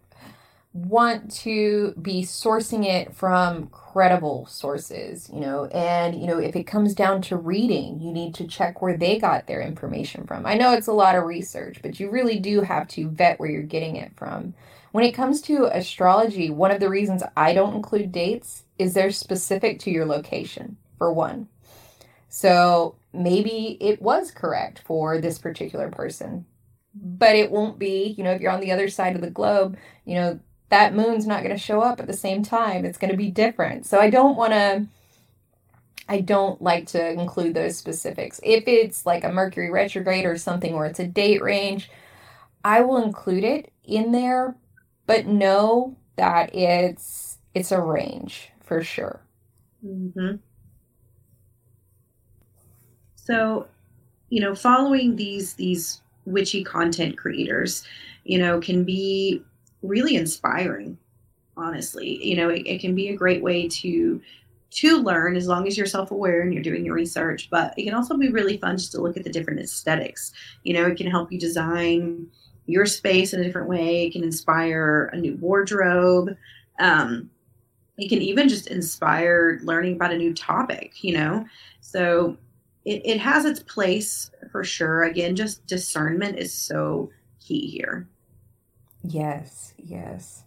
[0.73, 6.65] want to be sourcing it from credible sources, you know, and you know, if it
[6.65, 10.45] comes down to reading, you need to check where they got their information from.
[10.45, 13.49] I know it's a lot of research, but you really do have to vet where
[13.49, 14.53] you're getting it from.
[14.95, 19.11] When it comes to astrology, one of the reasons I don't include dates is they're
[19.11, 21.49] specific to your location, for one.
[22.29, 26.45] So maybe it was correct for this particular person,
[26.93, 29.75] but it won't be, you know, if you're on the other side of the globe,
[30.05, 30.39] you know,
[30.69, 32.85] that moon's not going to show up at the same time.
[32.85, 33.85] It's going to be different.
[33.85, 34.85] So I don't want to.
[36.07, 38.39] I don't like to include those specifics.
[38.43, 41.91] If it's like a Mercury retrograde or something where it's a date range,
[42.63, 44.55] I will include it in there,
[45.05, 49.21] but know that it's it's a range for sure.
[49.85, 50.35] Mm-hmm.
[53.15, 53.67] So,
[54.29, 57.85] you know, following these these witchy content creators,
[58.23, 59.43] you know, can be
[59.81, 60.97] really inspiring.
[61.57, 64.21] Honestly, you know, it, it can be a great way to
[64.71, 67.93] to learn as long as you're self-aware and you're doing your research but it can
[67.93, 70.33] also be really fun just to look at the different aesthetics
[70.63, 72.27] you know it can help you design
[72.65, 74.05] your space in a different way.
[74.05, 76.35] It can inspire a new wardrobe.
[76.79, 77.29] Um,
[77.97, 81.45] it can even just inspire learning about a new topic, you know?
[81.81, 82.37] So
[82.83, 85.03] it, it has its place for sure.
[85.03, 88.07] Again, just discernment is so key here.
[89.03, 90.43] Yes, yes.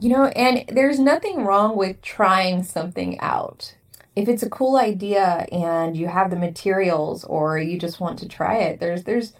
[0.00, 3.76] You know, and there's nothing wrong with trying something out.
[4.16, 8.28] If it's a cool idea and you have the materials or you just want to
[8.28, 9.32] try it, there's there's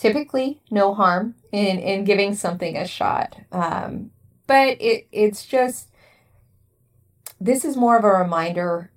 [0.00, 4.10] typically no harm in in giving something a shot um,
[4.46, 5.88] but it it's just
[7.38, 8.90] this is more of a reminder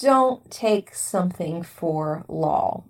[0.00, 2.82] don't take something for law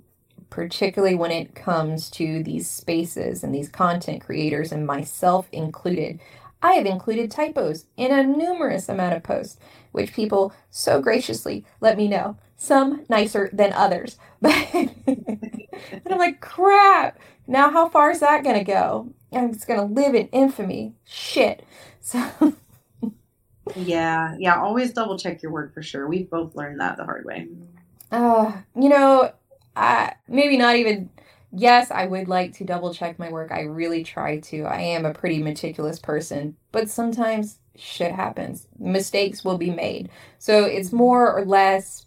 [0.51, 6.21] particularly when it comes to these spaces and these content creators and myself included
[6.63, 9.59] I have included typos in a numerous amount of posts,
[9.93, 12.37] which people so graciously let me know.
[12.57, 14.17] Some nicer than others.
[14.41, 14.69] But
[15.93, 17.19] and I'm like, crap.
[17.47, 19.13] Now how far is that gonna go?
[19.33, 20.95] I'm just gonna live in infamy.
[21.05, 21.65] Shit.
[22.01, 22.55] So
[23.77, 26.09] Yeah, yeah, always double check your work for sure.
[26.09, 27.49] We've both learned that the hard way.
[28.11, 29.33] Uh, you know,
[29.77, 31.11] I maybe not even
[31.53, 33.53] yes, I would like to double check my work.
[33.53, 34.65] I really try to.
[34.65, 38.67] I am a pretty meticulous person, but sometimes shit happens.
[38.79, 40.11] Mistakes will be made.
[40.39, 42.07] So it's more or less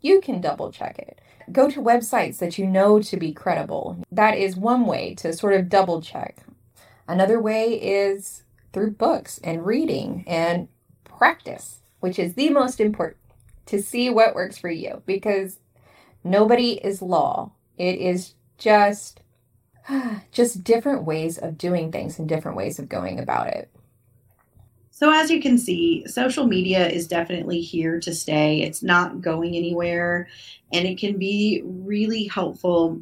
[0.00, 1.20] you can double check it.
[1.52, 4.02] Go to websites that you know to be credible.
[4.12, 6.38] That is one way to sort of double check.
[7.08, 10.68] Another way is through books and reading and
[11.04, 13.16] practice, which is the most important
[13.66, 15.58] to see what works for you because
[16.22, 17.52] nobody is law.
[17.78, 19.20] It is just
[20.32, 23.70] just different ways of doing things and different ways of going about it.
[24.90, 28.62] So, as you can see, social media is definitely here to stay.
[28.62, 30.28] It's not going anywhere,
[30.72, 33.00] and it can be really helpful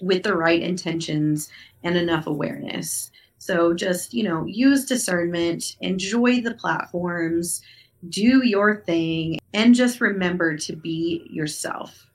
[0.00, 1.50] with the right intentions
[1.82, 3.10] and enough awareness.
[3.38, 7.60] So, just, you know, use discernment, enjoy the platforms,
[8.08, 12.06] do your thing, and just remember to be yourself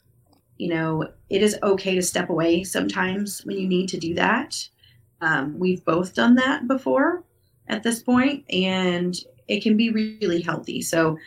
[0.57, 4.67] you know, it is okay to step away sometimes when you need to do that.
[5.21, 7.23] Um, we've both done that before.
[7.68, 9.15] At this point, and
[9.47, 10.82] it can be really healthy.
[10.82, 11.18] So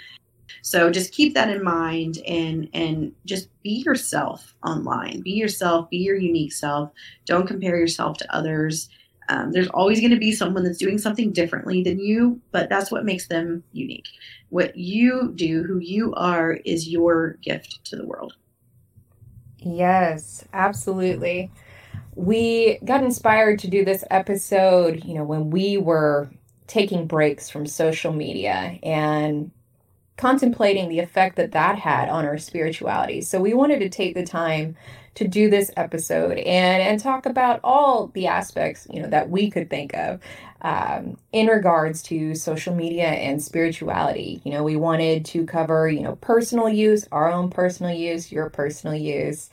[0.62, 5.20] so just keep that in mind and and just be yourself online.
[5.20, 6.91] Be yourself, be your unique self.
[7.24, 8.88] Don't compare yourself to others.
[9.28, 12.91] Um, there's always going to be someone that's doing something differently than you, but that's
[12.91, 14.09] what makes them unique.
[14.49, 18.34] What you do, who you are, is your gift to the world.
[19.59, 21.49] Yes, absolutely.
[22.20, 26.28] We got inspired to do this episode, you know, when we were
[26.66, 29.50] taking breaks from social media and
[30.18, 33.22] contemplating the effect that that had on our spirituality.
[33.22, 34.76] So we wanted to take the time
[35.14, 39.50] to do this episode and and talk about all the aspects you know that we
[39.50, 40.20] could think of
[40.60, 44.42] um, in regards to social media and spirituality.
[44.44, 48.50] You know, we wanted to cover you know personal use, our own personal use, your
[48.50, 49.48] personal use.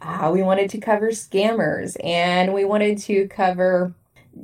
[0.00, 3.94] Uh, we wanted to cover scammers and we wanted to cover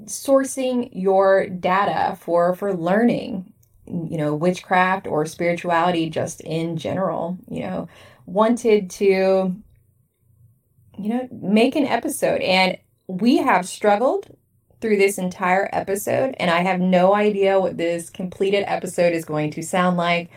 [0.04, 3.52] sourcing your data for for learning
[3.86, 7.88] you know, witchcraft or spirituality just in general, you know,
[8.26, 9.54] wanted to,
[10.98, 12.40] you know, make an episode.
[12.40, 12.78] And
[13.08, 14.28] we have struggled
[14.80, 19.50] through this entire episode, and I have no idea what this completed episode is going
[19.52, 20.30] to sound like.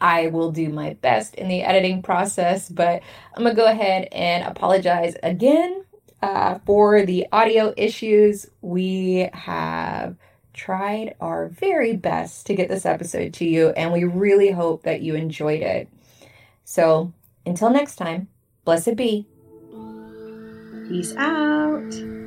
[0.00, 3.02] I will do my best in the editing process, but
[3.34, 5.84] I'm gonna go ahead and apologize again
[6.22, 8.46] uh, for the audio issues.
[8.60, 10.16] We have
[10.52, 15.02] tried our very best to get this episode to you, and we really hope that
[15.02, 15.88] you enjoyed it.
[16.64, 17.12] So,
[17.44, 18.28] until next time,
[18.64, 19.26] blessed be.
[20.88, 22.25] Peace out.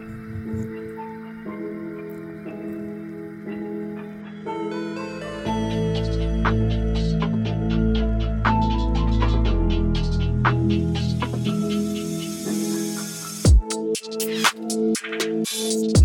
[15.46, 16.00] Thank